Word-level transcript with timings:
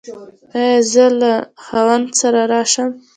ایا 0.59 0.79
زه 0.91 1.05
له 1.19 1.33
خاوند 1.65 2.07
سره 2.19 2.41
راشم؟ 2.51 2.89